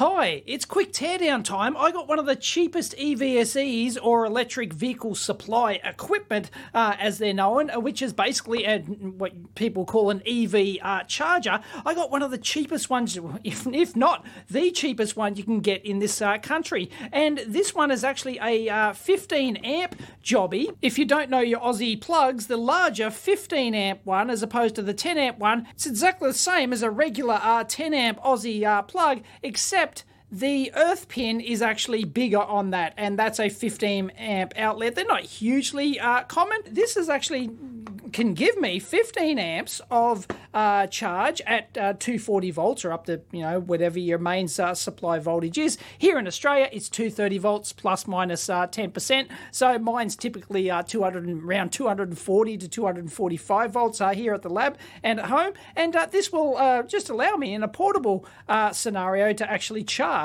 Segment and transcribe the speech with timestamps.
[0.00, 1.76] Hi, it's quick teardown time.
[1.76, 7.34] I got one of the cheapest EVSEs or electric vehicle supply equipment, uh, as they're
[7.34, 11.60] known, uh, which is basically a, what people call an EV uh, charger.
[11.84, 15.60] I got one of the cheapest ones, if, if not the cheapest one you can
[15.60, 16.90] get in this uh, country.
[17.12, 20.74] And this one is actually a uh, 15 amp jobby.
[20.80, 24.82] If you don't know your Aussie plugs, the larger 15 amp one as opposed to
[24.82, 28.88] the 10 amp one, it's exactly the same as a regular uh, 10 amp Aussie
[28.88, 29.89] plug, except
[30.32, 34.94] the earth pin is actually bigger on that, and that's a 15 amp outlet.
[34.94, 36.60] They're not hugely uh, common.
[36.70, 37.50] This is actually
[38.12, 43.20] can give me 15 amps of uh, charge at uh, 240 volts or up to
[43.30, 45.78] you know whatever your main uh, supply voltage is.
[45.98, 49.30] Here in Australia, it's 230 volts plus minus 10%.
[49.30, 54.48] Uh, so mine's typically uh, 200 around 240 to 245 volts uh, here at the
[54.48, 58.26] lab and at home, and this will just allow me in a portable
[58.72, 60.19] scenario to actually charge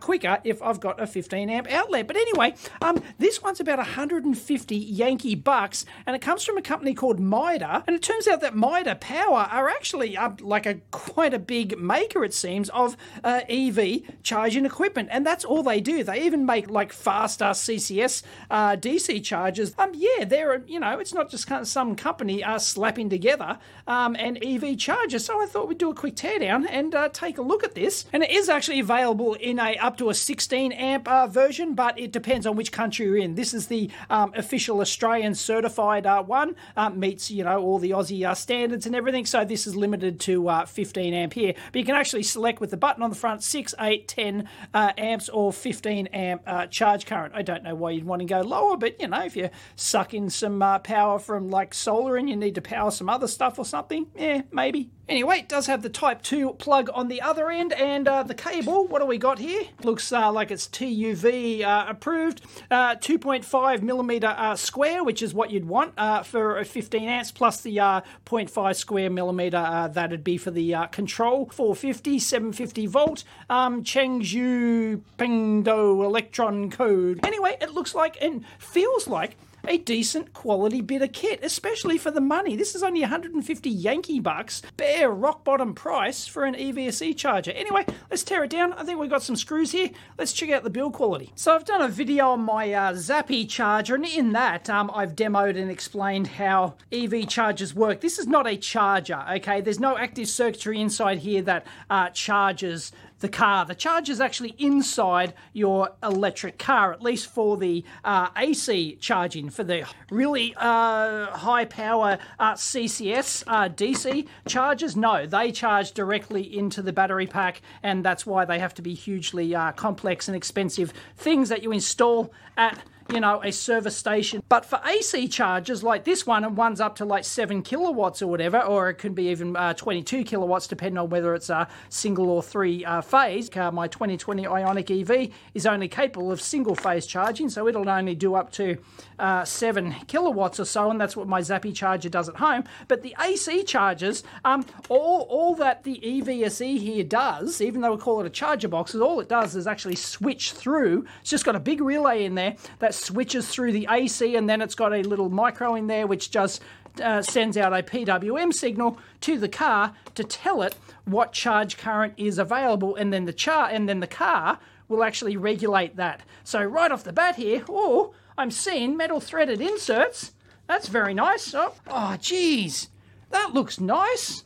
[0.00, 2.06] quicker if I've got a 15 amp outlet.
[2.06, 6.94] But anyway, um, this one's about 150 Yankee bucks, and it comes from a company
[6.94, 11.34] called MITA, and it turns out that MITA Power are actually uh, like a quite
[11.34, 16.04] a big maker, it seems, of uh, EV charging equipment, and that's all they do.
[16.04, 19.74] They even make like faster CCS uh, DC chargers.
[19.78, 23.58] Um, yeah, they're you know, it's not just kind of some company uh, slapping together
[23.86, 25.18] um, an EV charger.
[25.18, 28.04] So I thought we'd do a quick teardown and uh, take a look at this,
[28.12, 31.98] and it is actually available in a up to a 16 amp uh, version, but
[31.98, 33.34] it depends on which country you're in.
[33.34, 36.56] This is the um, official Australian certified uh, one.
[36.76, 39.26] Um, meets you know all the Aussie uh, standards and everything.
[39.26, 42.76] So this is limited to uh, 15 ampere, but you can actually select with the
[42.76, 47.34] button on the front 6, 8, 10 uh, amps or 15 amp uh, charge current.
[47.34, 50.14] I don't know why you'd want to go lower, but you know if you suck
[50.14, 53.58] in some uh, power from like solar and you need to power some other stuff
[53.58, 54.90] or something, yeah, maybe.
[55.08, 58.34] Anyway, it does have the Type 2 plug on the other end and uh, the
[58.34, 58.88] cable.
[58.88, 59.62] What do we got here?
[59.84, 62.40] Looks uh, like it's TUV uh, approved.
[62.72, 67.30] Uh, 2.5 millimeter uh, square, which is what you'd want uh, for a 15 amps,
[67.30, 71.48] plus the 0.5 square millimeter that'd be for the control.
[71.52, 73.22] 450, 750 volt.
[73.48, 77.20] Um, Chengzhou Pengdo electron code.
[77.24, 79.36] Anyway, it looks like and feels like
[79.68, 82.56] a decent quality bit of kit, especially for the money.
[82.56, 87.52] This is only 150 Yankee bucks, bare rock bottom price for an EVSE charger.
[87.52, 88.72] Anyway, let's tear it down.
[88.74, 89.90] I think we've got some screws here.
[90.18, 91.32] Let's check out the build quality.
[91.34, 95.16] So I've done a video on my uh, Zappi charger, and in that, um, I've
[95.16, 98.00] demoed and explained how EV chargers work.
[98.00, 99.60] This is not a charger, okay?
[99.60, 103.64] There's no active circuitry inside here that uh, charges the car.
[103.64, 109.50] The charge is actually inside your electric car, at least for the uh, AC charging.
[109.50, 116.56] For the really uh, high power uh, CCS uh, DC chargers, no, they charge directly
[116.56, 120.36] into the battery pack, and that's why they have to be hugely uh, complex and
[120.36, 122.78] expensive things that you install at
[123.12, 124.42] you know, a service station.
[124.48, 128.26] But for AC chargers like this one, and one's up to like 7 kilowatts or
[128.28, 132.30] whatever, or it could be even uh, 22 kilowatts depending on whether it's a single
[132.30, 133.54] or three uh, phase.
[133.56, 138.14] Uh, my 2020 Ioniq EV is only capable of single phase charging, so it'll only
[138.14, 138.76] do up to
[139.18, 142.64] uh, 7 kilowatts or so, and that's what my Zappi charger does at home.
[142.88, 148.00] But the AC chargers, um, all, all that the EVSE here does, even though we
[148.00, 151.06] call it a charger box, is all it does is actually switch through.
[151.20, 154.60] It's just got a big relay in there that switches through the AC, and then
[154.60, 156.62] it's got a little micro in there which just
[157.02, 160.74] uh, sends out a PWM signal to the car to tell it
[161.04, 164.58] what charge current is available, and then the char and then the car
[164.88, 166.22] will actually regulate that.
[166.44, 170.32] So right off the bat here, oh, I'm seeing metal threaded inserts.
[170.66, 171.54] That's very nice.
[171.54, 172.88] Oh, oh geez,
[173.30, 174.44] that looks nice.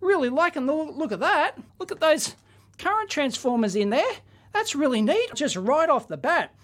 [0.00, 1.58] Really liking the look of that.
[1.78, 2.34] Look at those
[2.78, 4.12] current transformers in there.
[4.52, 5.34] That's really neat.
[5.34, 6.54] Just right off the bat.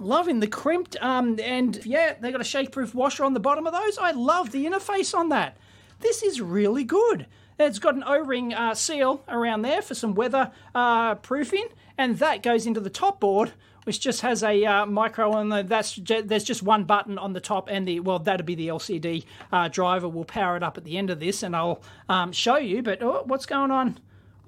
[0.00, 3.72] Loving the crimped, um, and yeah, they got a shake-proof washer on the bottom of
[3.72, 3.98] those.
[3.98, 5.56] I love the interface on that.
[6.00, 7.26] This is really good.
[7.58, 12.42] It's got an O-ring uh, seal around there for some weather uh, proofing, and that
[12.42, 13.52] goes into the top board,
[13.82, 15.64] which just has a uh, micro on the.
[15.64, 19.24] That's there's just one button on the top, and the well, that'd be the LCD
[19.50, 20.08] uh, driver.
[20.08, 22.82] will power it up at the end of this, and I'll um, show you.
[22.82, 23.98] But oh, what's going on?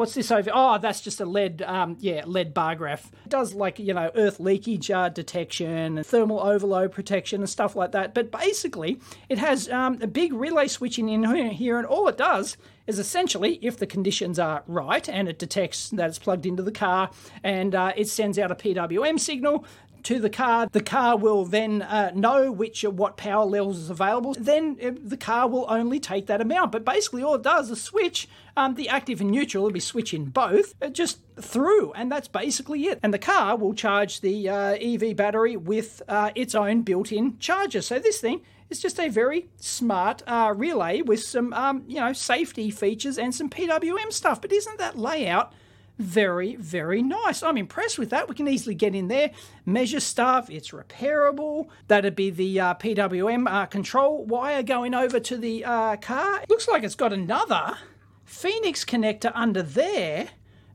[0.01, 0.51] What's this over?
[0.55, 3.13] Oh, that's just a lead, um, yeah, lead bar graph.
[3.27, 7.77] It does like, you know, earth leakage uh, detection and thermal overload protection and stuff
[7.77, 8.15] like that.
[8.15, 8.99] But basically,
[9.29, 12.57] it has um, a big relay switching in here, and all it does
[12.87, 16.73] is essentially, if the conditions are right and it detects that it's plugged into the
[16.73, 17.11] car
[17.45, 19.67] and uh, it sends out a PWM signal,
[20.05, 20.69] to the car.
[20.71, 24.35] The car will then uh, know which what power levels is available.
[24.39, 26.73] Then uh, the car will only take that amount.
[26.73, 29.65] But basically, all it does is switch um, the active and neutral.
[29.65, 33.01] It'll be switching both uh, just through, and that's basically it.
[33.03, 37.83] And the car will charge the uh, EV battery with uh, its own built-in charger.
[37.83, 42.13] So this thing is just a very smart uh, relay with some um, you know
[42.13, 44.41] safety features and some PWM stuff.
[44.41, 45.53] But isn't that layout?
[46.01, 47.43] Very, very nice.
[47.43, 48.29] I'm impressed with that.
[48.29, 49.31] We can easily get in there,
[49.67, 50.51] measure stuff.
[50.51, 51.69] It's repairable.
[51.89, 56.43] That'd be the uh, PWM uh, control wire going over to the uh, car.
[56.49, 57.79] looks like it's got another
[58.25, 60.29] Phoenix connector under there,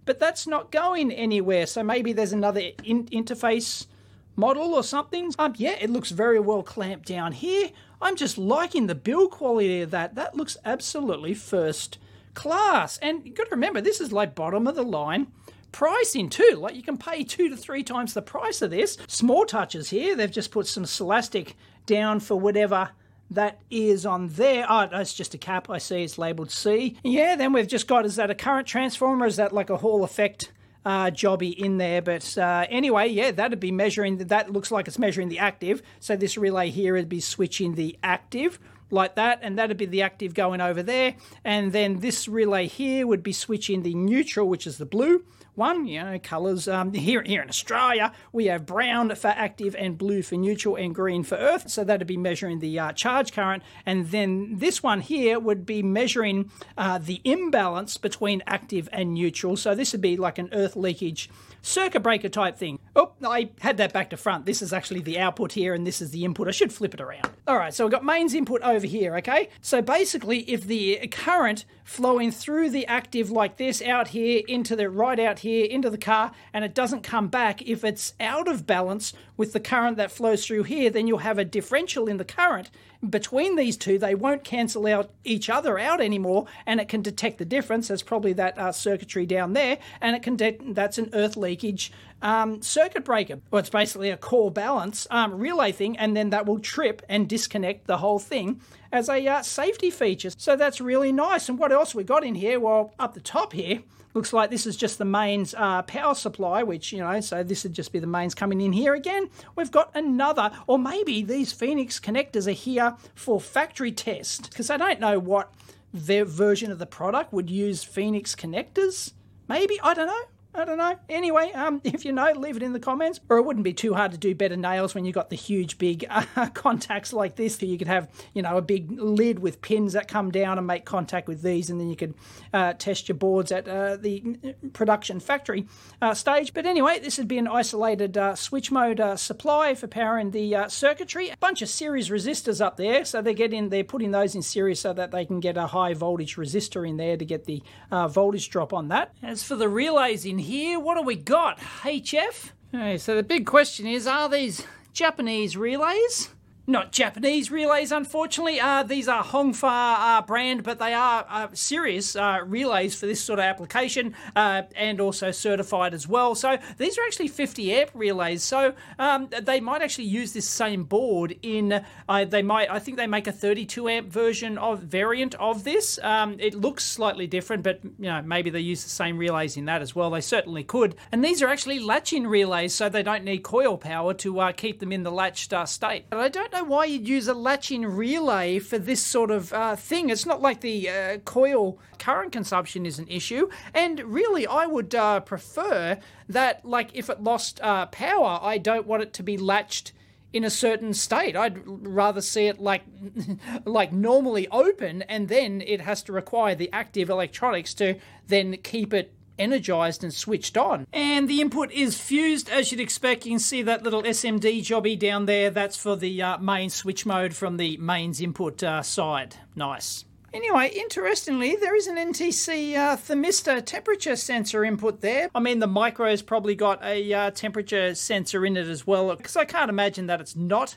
[0.06, 1.66] but that's not going anywhere.
[1.66, 3.88] So maybe there's another in- interface
[4.36, 5.34] model or something.
[5.40, 7.70] Um, yeah, it looks very well clamped down here.
[8.02, 10.16] I'm just liking the build quality of that.
[10.16, 11.98] That looks absolutely first
[12.36, 13.00] class.
[13.00, 15.28] And you've got to remember, this is like bottom of the line
[15.72, 16.58] pricing too.
[16.58, 18.98] Like you can pay two to three times the price of this.
[19.08, 20.16] Small touches here.
[20.16, 21.54] They've just put some Silastic
[21.86, 22.92] down for whatever
[23.32, 24.66] that is on there.
[24.70, 25.70] Oh, it's just a cap.
[25.70, 26.98] I see it's labeled C.
[27.04, 29.26] Yeah, then we've just got, is that a current transformer?
[29.26, 30.52] Is that like a Hall effect
[30.86, 32.02] uh, jobby in there?
[32.02, 35.82] But uh, anyway, yeah, that'd be measuring, that looks like it's measuring the active.
[36.00, 38.60] So this relay here would be switching the active
[38.92, 41.16] like that, and that'd be the active going over there.
[41.44, 45.24] And then this relay here would be switching the neutral, which is the blue
[45.56, 46.68] one, you know, colours.
[46.68, 50.94] Um, here, here in Australia, we have brown for active and blue for neutral and
[50.94, 51.70] green for earth.
[51.70, 53.64] So that'd be measuring the uh, charge current.
[53.86, 59.58] And then this one here would be measuring uh, the imbalance between active and neutral.
[59.58, 61.30] So this would be like an earth leakage
[61.62, 62.80] circuit breaker type thing.
[62.96, 64.46] Oh, I had that back to front.
[64.46, 66.48] This is actually the output here and this is the input.
[66.48, 67.30] I should flip it around.
[67.48, 69.50] All right, so we've got mains input over here, okay?
[69.62, 74.90] So basically, if the current flowing through the active like this out here into the
[74.90, 78.66] right out here into the car and it doesn't come back, if it's out of
[78.66, 82.26] balance with the current that flows through here, then you'll have a differential in the
[82.26, 82.72] current
[83.10, 87.38] between these two, they won't cancel out each other out anymore, and it can detect
[87.38, 87.88] the difference.
[87.88, 91.92] There's probably that uh, circuitry down there, and it can de- that's an earth leakage
[92.26, 93.40] um, circuit breaker.
[93.52, 97.30] Well, it's basically a core balance um, relay thing, and then that will trip and
[97.30, 98.60] disconnect the whole thing
[98.92, 100.32] as a uh, safety feature.
[100.36, 101.48] So that's really nice.
[101.48, 102.60] And what else we got in here?
[102.60, 103.84] Well, up the top here,
[104.16, 107.64] looks like this is just the mains uh, power supply, which, you know, so this
[107.64, 109.30] would just be the mains coming in here again.
[109.56, 114.78] We've got another, or maybe these Phoenix connectors are here for factory test, because I
[114.78, 115.54] don't know what
[115.94, 119.14] their version of the product would use Phoenix connectors.
[119.48, 120.24] Maybe, I don't know.
[120.56, 120.96] I don't know.
[121.10, 123.20] Anyway, um, if you know, leave it in the comments.
[123.30, 125.36] Or it wouldn't be too hard to do bed of nails when you got the
[125.36, 127.58] huge big uh, contacts like this.
[127.58, 130.66] So you could have, you know, a big lid with pins that come down and
[130.66, 132.14] make contact with these, and then you could
[132.54, 134.38] uh, test your boards at uh, the
[134.74, 135.68] production factory
[136.02, 136.54] uh, stage.
[136.54, 140.66] But anyway, this would be an isolated uh, switch mode uh, supply for powering the
[140.70, 141.30] circuitry.
[141.30, 144.80] A bunch of series resistors up there, so they're getting They're putting those in series
[144.80, 147.62] so that they can get a high voltage resistor in there to get the
[147.92, 149.14] voltage drop on that.
[149.22, 150.80] As for the relays in here.
[150.80, 151.60] What do we got?
[151.60, 152.52] HF?
[152.74, 156.30] Okay, so the big question is are these Japanese relays?
[156.68, 158.60] Not Japanese relays, unfortunately.
[158.60, 163.22] Uh, these are Hongfa uh, brand, but they are uh, serious uh, relays for this
[163.22, 166.34] sort of application uh, and also certified as well.
[166.34, 168.44] So these are actually 50 amp relays.
[168.44, 171.86] So um, they might actually use this same board in.
[172.10, 172.70] Uh, they might.
[172.72, 176.00] I think they make a 32 amp version of variant of this.
[176.02, 179.66] Um, it looks slightly different, but you know maybe they use the same relays in
[179.66, 180.10] that as well.
[180.10, 180.96] They certainly could.
[181.12, 184.92] And these are actually latch-in relays, so they don't need coil power to keep them
[184.92, 186.06] in the latched state.
[186.10, 189.76] But I don't know why you'd use a latch-in relay for this sort of uh,
[189.76, 190.10] thing.
[190.10, 193.50] It's not like the uh, coil current consumption is an issue.
[193.74, 198.88] And really, I would uh, prefer that, like, if it lost uh, power, I don't
[198.88, 199.92] want it to be latched
[200.32, 201.36] in a certain state.
[201.36, 202.84] I'd rather see it like
[203.66, 207.96] like normally open and then it has to require the active electronics to
[208.28, 210.88] then keep it energized and switched on.
[210.94, 213.26] And the input is fused as you'd expect.
[213.26, 215.50] You can see that little SMD jobby down there.
[215.50, 219.36] That's for the uh, main switch mode from the mains input uh, side.
[219.56, 220.06] Nice.
[220.36, 225.30] Anyway, interestingly, there is an NTC uh, thermistor temperature sensor input there.
[225.34, 229.38] I mean, the micro's probably got a uh, temperature sensor in it as well, because
[229.38, 230.76] I can't imagine that it's not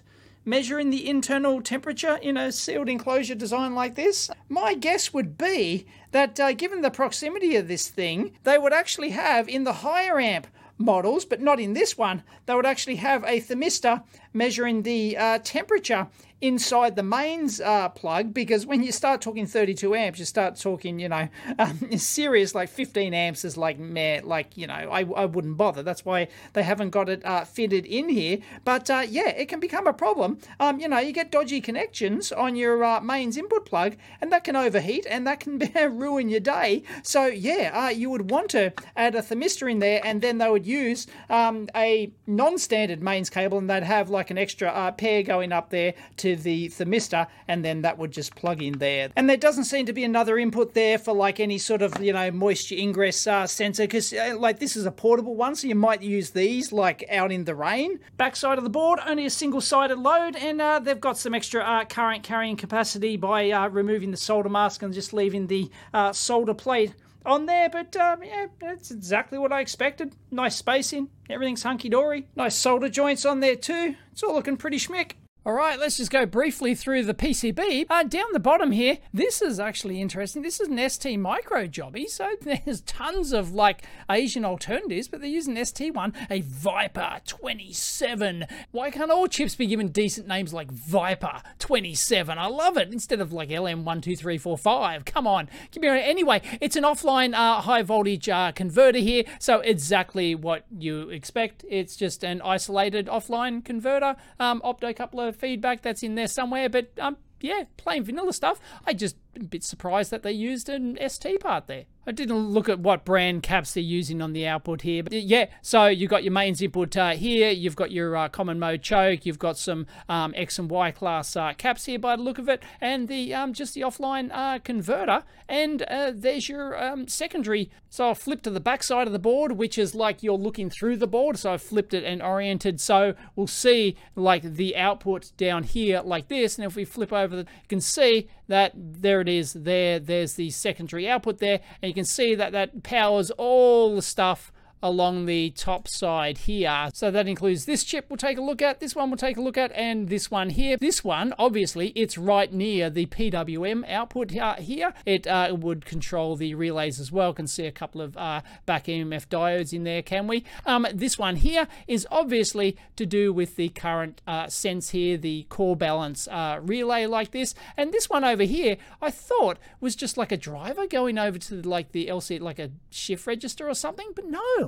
[0.48, 4.30] measuring the internal temperature in a sealed enclosure design like this?
[4.48, 9.10] My guess would be that uh, given the proximity of this thing, they would actually
[9.10, 10.46] have in the higher amp
[10.78, 14.02] models, but not in this one, they would actually have a thermistor
[14.38, 16.08] measuring the uh, temperature
[16.40, 20.98] inside the mains uh, plug because when you start talking 32 amps, you start talking,
[21.00, 21.28] you know,
[21.58, 25.82] um, serious like 15 amps is like meh, like you know, I, I wouldn't bother.
[25.82, 28.38] That's why they haven't got it uh, fitted in here.
[28.64, 30.38] But uh, yeah, it can become a problem.
[30.60, 34.44] Um, you know, you get dodgy connections on your uh, mains input plug, and that
[34.44, 35.58] can overheat and that can
[35.98, 36.82] ruin your day.
[37.02, 40.48] So yeah, uh, you would want to add a thermistor in there, and then they
[40.48, 45.22] would use um, a non-standard mains cable, and they'd have like an extra uh, pair
[45.22, 49.10] going up there to the thermistor, and then that would just plug in there.
[49.16, 52.12] And there doesn't seem to be another input there for like any sort of you
[52.12, 55.74] know moisture ingress uh, sensor because uh, like this is a portable one, so you
[55.74, 58.00] might use these like out in the rain.
[58.16, 61.84] Backside of the board, only a single-sided load, and uh, they've got some extra uh,
[61.84, 65.70] current carrying capacity by uh, removing the solder mask and just leaving the
[66.12, 66.94] solder plate
[67.28, 70.16] on there, but um, yeah, that's exactly what I expected.
[70.30, 72.26] Nice spacing, everything's hunky dory.
[72.34, 73.94] Nice solder joints on there too.
[74.12, 75.12] It's all looking pretty schmick.
[75.46, 77.86] All right, let's just go briefly through the PCB.
[77.88, 80.42] Uh, down the bottom here, this is actually interesting.
[80.42, 85.30] This is an ST micro jobby, so there's tons of like Asian alternatives, but they're
[85.30, 88.46] using ST one, a Viper 27.
[88.72, 92.36] Why can't all chips be given decent names like Viper 27?
[92.36, 95.06] I love it instead of like LM12345.
[95.06, 96.42] Come on, give me anyway.
[96.60, 101.64] It's an offline uh, high voltage uh, converter here, so exactly what you expect.
[101.70, 107.16] It's just an isolated offline converter, um, optocoupler feedback that's in there somewhere, but um,
[107.40, 108.60] yeah, plain vanilla stuff.
[108.86, 111.84] I just a bit surprised that they used an ST part there.
[112.08, 115.48] I didn't look at what brand caps they're using on the output here, but yeah,
[115.60, 119.26] so you've got your mains input uh, here, you've got your uh, common mode choke,
[119.26, 122.48] you've got some um, X and Y class uh, caps here by the look of
[122.48, 127.70] it, and the um, just the offline uh, converter, and uh, there's your um, secondary.
[127.90, 130.70] So I'll flip to the back side of the board, which is like you're looking
[130.70, 135.32] through the board, so I've flipped it and oriented, so we'll see like the output
[135.36, 139.20] down here like this, and if we flip over, the, you can see that there
[139.20, 143.30] it is there there's the secondary output there and you can see that that powers
[143.32, 146.90] all the stuff along the top side here.
[146.94, 149.40] So that includes this chip we'll take a look at, this one we'll take a
[149.40, 150.76] look at, and this one here.
[150.76, 154.92] This one, obviously, it's right near the PWM output uh, here.
[155.04, 157.32] It uh, would control the relays as well.
[157.32, 160.44] Can see a couple of uh, back EMF diodes in there, can we?
[160.66, 165.46] Um, this one here is obviously to do with the current uh, sense here, the
[165.48, 167.54] core balance uh, relay like this.
[167.76, 171.62] And this one over here, I thought was just like a driver going over to
[171.62, 174.67] like the LC, like a shift register or something, but no,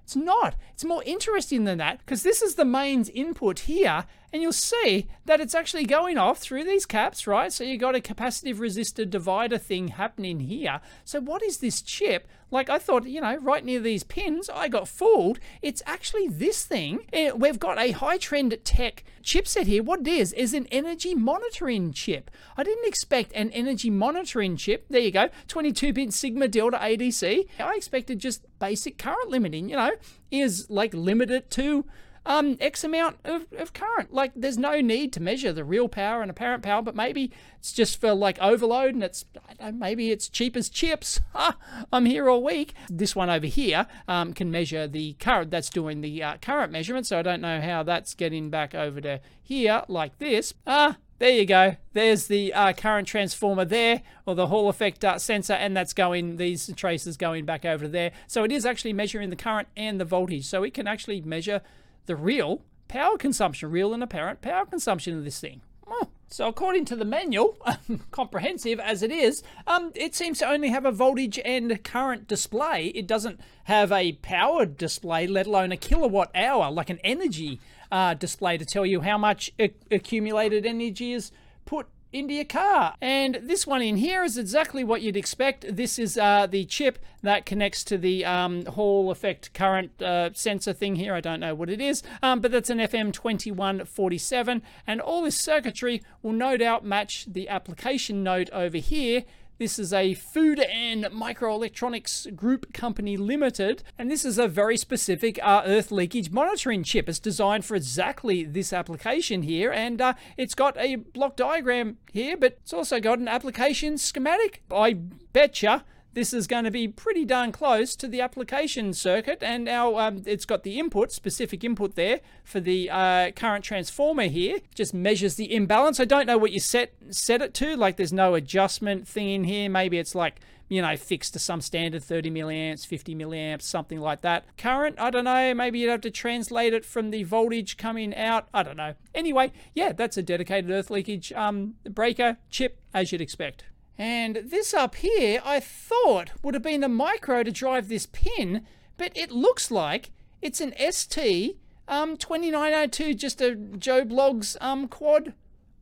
[0.11, 0.55] it's not.
[0.73, 5.07] It's more interesting than that because this is the mains input here and you'll see
[5.25, 7.51] that it's actually going off through these caps, right?
[7.51, 10.81] So you got a capacitive resistor divider thing happening here.
[11.03, 12.27] So what is this chip?
[12.49, 15.39] Like I thought, you know, right near these pins, I got fooled.
[15.61, 17.05] It's actually this thing.
[17.13, 19.83] Eh, we've got a HiTrendtech chipset here.
[19.83, 22.29] What it is, is an energy monitoring chip.
[22.57, 24.85] I didn't expect an energy monitoring chip.
[24.89, 27.47] There you go, 22-bit Sigma Delta ADC.
[27.59, 29.91] I expected just basic current limiting, you know,
[30.29, 31.85] is like limited to
[32.25, 34.13] um, X amount of, of current.
[34.13, 37.71] Like, there's no need to measure the real power and apparent power, but maybe it's
[37.71, 39.25] just for like overload and it's,
[39.73, 41.19] maybe it's cheap as chips.
[41.93, 42.73] I'm here all week.
[42.89, 45.51] This one over here um, can measure the current.
[45.51, 49.01] That's doing the uh, current measurement, so I don't know how that's getting back over
[49.01, 50.53] to here like this.
[50.67, 51.75] Ah, there you go.
[51.93, 56.37] There's the uh, current transformer there, or the Hall effect uh, sensor, and that's going,
[56.37, 58.11] these traces going back over there.
[58.25, 60.47] So it is actually measuring the current and the voltage.
[60.47, 61.61] So it can actually measure
[62.07, 65.61] the real power consumption, real and apparent power consumption of this thing.
[65.87, 66.09] Oh.
[66.27, 67.55] So according to the manual,
[68.11, 72.87] comprehensive as it is, um, it seems to only have a voltage and current display.
[72.95, 77.59] It doesn't have a power display, let alone a kilowatt hour, like an energy
[77.91, 79.51] uh, display to tell you how much
[79.91, 81.31] accumulated energy is
[81.65, 82.95] put into your car.
[83.01, 85.65] And this one in here is exactly what you'd expect.
[85.75, 90.73] This is uh, the chip that connects to the um, Hall effect current uh, sensor
[90.73, 91.13] thing here.
[91.13, 94.61] I don't know what it is, um, but that's an FM2147.
[94.85, 99.23] And all this circuitry will no doubt match the application note over here
[99.61, 105.61] this is a Fudan Microelectronics Group Company Limited, and this is a very specific uh,
[105.65, 107.07] earth leakage monitoring chip.
[107.07, 112.35] It's designed for exactly this application here, and uh, it's got a block diagram here,
[112.35, 114.63] but it's also got an application schematic.
[114.71, 119.69] I betcha this is going to be pretty darn close to the application circuit and
[119.69, 124.59] our um, it's got the input specific input there for the uh, current transformer here.
[124.75, 125.99] Just measures the imbalance.
[125.99, 129.43] I don't know what you set set it to like there's no adjustment thing in
[129.45, 129.69] here.
[129.69, 134.21] Maybe it's like you know fixed to some standard 30 milliamps 50 milliamps something like
[134.21, 134.45] that.
[134.57, 135.53] Current i don't know.
[135.53, 138.47] Maybe you'd have to translate it from the voltage coming out.
[138.53, 138.95] I don't know.
[139.15, 143.63] Anyway yeah that's a dedicated earth leakage um, breaker chip as you'd expect
[143.97, 148.65] and this up here, I thought would have been a micro to drive this pin,
[148.97, 151.57] but it looks like it's an ST
[151.87, 155.33] um, 2902, just a Joe Bloggs um, quad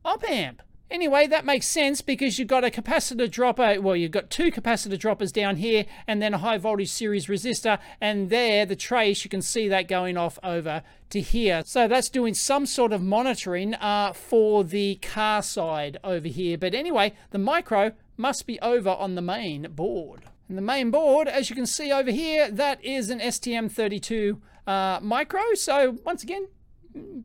[0.04, 0.62] op amp.
[0.90, 3.80] Anyway, that makes sense because you've got a capacitor dropper.
[3.80, 7.78] Well, you've got two capacitor droppers down here and then a high voltage series resistor.
[8.00, 11.62] And there, the trace, you can see that going off over to here.
[11.64, 16.58] So that's doing some sort of monitoring uh, for the car side over here.
[16.58, 20.22] But anyway, the micro must be over on the main board.
[20.48, 24.98] And the main board, as you can see over here, that is an STM32 uh,
[25.00, 25.54] micro.
[25.54, 26.48] So once again,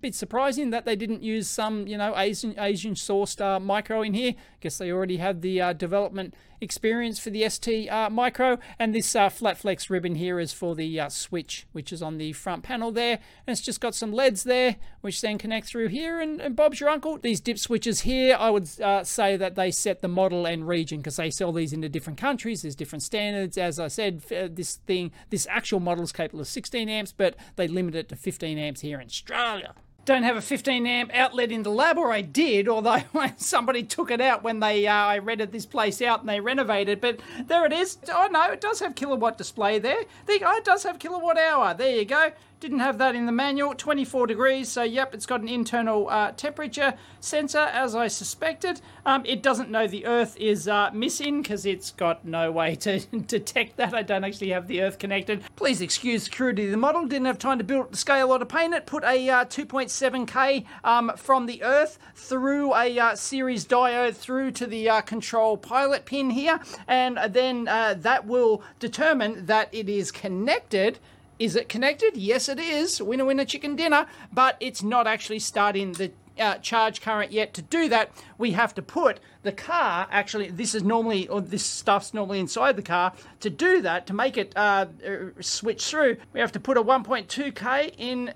[0.01, 4.13] bit surprising that they didn't use some, you know, Asian Asian sourced uh, micro in
[4.13, 4.33] here.
[4.37, 8.59] I Guess they already had the uh, development experience for the ST uh, micro.
[8.79, 12.17] And this uh, flat flex ribbon here is for the uh, switch, which is on
[12.17, 13.19] the front panel there.
[13.45, 16.19] And it's just got some LEDs there, which then connect through here.
[16.19, 17.17] And, and Bob's your uncle.
[17.17, 20.99] These dip switches here, I would uh, say that they set the model and region
[20.99, 22.61] because they sell these into different countries.
[22.61, 23.57] There's different standards.
[23.57, 27.67] As I said, this thing, this actual model is capable of 16 amps, but they
[27.67, 29.73] limit it to 15 amps here in Australia
[30.05, 33.01] don't have a 15 amp outlet in the lab, or I did, although
[33.37, 37.01] somebody took it out when they uh, I rented this place out and they renovated.
[37.01, 37.97] But there it is.
[38.13, 40.03] Oh no, it does have kilowatt display there.
[40.27, 41.73] There it does have kilowatt hour.
[41.73, 42.31] There you go.
[42.61, 43.75] Didn't have that in the manual.
[43.75, 48.79] 24 degrees, so yep, it's got an internal uh, temperature sensor, as I suspected.
[49.05, 52.99] Um, it doesn't know the Earth is uh, missing because it's got no way to
[53.27, 53.93] detect that.
[53.93, 55.43] I don't actually have the Earth connected.
[55.57, 57.05] Please excuse the crudity of the model.
[57.05, 58.85] Didn't have time to build the scale or to paint it.
[58.85, 64.65] Put a uh, 2.7k um, from the Earth through a uh, series diode through to
[64.65, 70.09] the uh, control pilot pin here, and then uh, that will determine that it is
[70.11, 70.99] connected
[71.39, 72.15] is it connected?
[72.15, 73.01] Yes, it is.
[73.01, 74.05] Winner, winner, chicken dinner.
[74.31, 77.53] But it's not actually starting the uh, charge current yet.
[77.55, 81.65] To do that, we have to put the car, actually, this is normally, or this
[81.65, 83.13] stuff's normally inside the car.
[83.41, 86.83] To do that, to make it uh, uh switch through, we have to put a
[86.83, 88.33] 1.2K in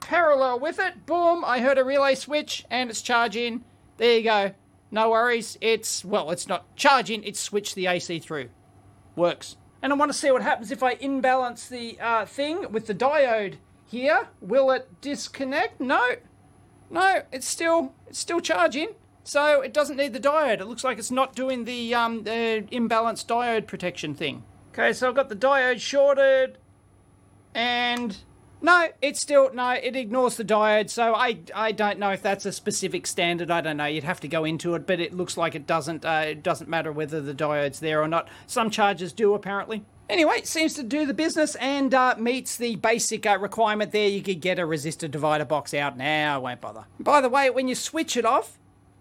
[0.00, 1.06] parallel with it.
[1.06, 3.64] Boom, I heard a relay switch and it's charging.
[3.96, 4.54] There you go.
[4.90, 5.58] No worries.
[5.60, 8.50] It's, well, it's not charging, it's switched the AC through.
[9.16, 9.56] Works.
[9.86, 12.92] And I want to see what happens if I imbalance the uh, thing with the
[12.92, 14.26] diode here.
[14.40, 15.80] Will it disconnect?
[15.80, 16.16] No.
[16.90, 18.96] No, it's still it's still charging.
[19.22, 20.60] So it doesn't need the diode.
[20.60, 24.42] It looks like it's not doing the, um, the imbalanced diode protection thing.
[24.72, 26.58] Okay, so I've got the diode shorted
[27.54, 28.16] and
[28.62, 29.70] no, it's still no.
[29.70, 33.50] It ignores the diode, so I I don't know if that's a specific standard.
[33.50, 33.86] I don't know.
[33.86, 36.04] You'd have to go into it, but it looks like it doesn't.
[36.04, 38.28] Uh, it doesn't matter whether the diode's there or not.
[38.46, 39.84] Some chargers do apparently.
[40.08, 44.08] Anyway, it seems to do the business and uh, meets the basic uh, requirement there.
[44.08, 46.36] You could get a resistor divider box out now.
[46.36, 46.84] I won't bother.
[47.00, 48.56] By the way, when you switch it off,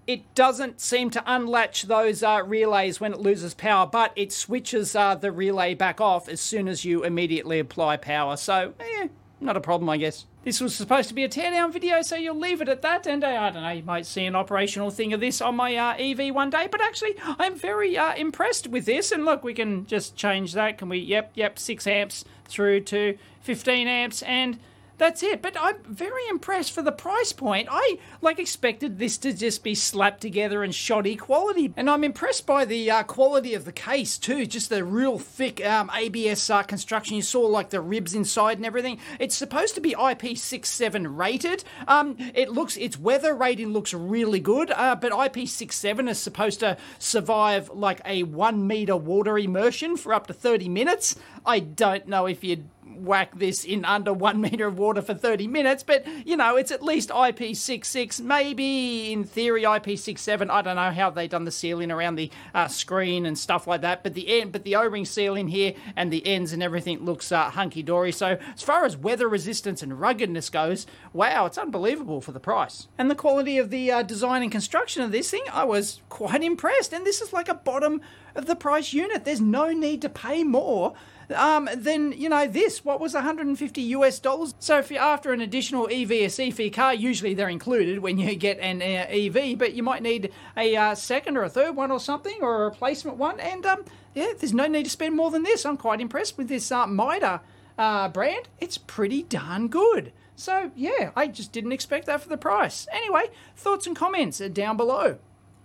[0.07, 4.95] it doesn't seem to unlatch those uh, relays when it loses power, but it switches
[4.95, 8.35] uh, the relay back off as soon as you immediately apply power.
[8.37, 9.07] So, eh,
[9.41, 10.25] not a problem, I guess.
[10.43, 13.05] This was supposed to be a teardown video, so you'll leave it at that.
[13.07, 15.75] And uh, I don't know, you might see an operational thing of this on my
[15.75, 16.67] uh, EV one day.
[16.71, 19.11] But actually, I'm very uh, impressed with this.
[19.11, 20.77] And look, we can just change that.
[20.77, 20.99] Can we?
[20.99, 24.21] Yep, yep, 6 amps through to 15 amps.
[24.23, 24.59] And
[24.97, 25.41] that's it.
[25.41, 27.67] But I'm very impressed for the price point.
[27.71, 32.45] I like expected this to just be slapped together and shoddy quality, and I'm impressed
[32.45, 34.45] by the uh, quality of the case too.
[34.45, 37.15] Just the real thick um, ABS uh, construction.
[37.15, 38.99] You saw like the ribs inside and everything.
[39.19, 41.63] It's supposed to be IP67 rated.
[41.87, 46.77] Um, it looks its weather rating looks really good, uh, but IP67 is supposed to
[46.99, 51.15] survive like a one meter water immersion for up to 30 minutes.
[51.45, 52.65] I don't know if you'd
[52.97, 56.71] whack this in under one meter of water for 30 minutes, but you know, it's
[56.71, 60.49] at least IP66, maybe in theory IP67.
[60.49, 63.81] I don't know how they've done the sealing around the uh, screen and stuff like
[63.81, 67.03] that, but the end, but the O-ring seal in here and the ends and everything
[67.03, 68.11] looks uh, hunky dory.
[68.11, 72.87] So as far as weather resistance and ruggedness goes, wow, it's unbelievable for the price
[72.97, 75.43] and the quality of the uh, design and construction of this thing.
[75.51, 78.01] I was quite impressed, and this is like a bottom
[78.35, 79.25] of the price unit.
[79.25, 80.93] There's no need to pay more
[81.33, 82.83] um, then you know this.
[82.83, 84.53] What was 150 US dollars?
[84.59, 88.35] So if you're after an additional EVSE for your car, usually they're included when you
[88.35, 91.91] get an uh, EV, but you might need a uh, second or a third one
[91.91, 93.39] or something, or a replacement one.
[93.39, 95.65] And um, yeah, there's no need to spend more than this.
[95.65, 97.41] I'm quite impressed with this uh, Mitre
[97.77, 98.47] uh, brand.
[98.59, 100.11] It's pretty darn good.
[100.35, 102.87] So yeah, I just didn't expect that for the price.
[102.91, 105.17] Anyway, thoughts and comments are down below.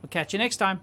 [0.03, 0.81] We'll catch you next time.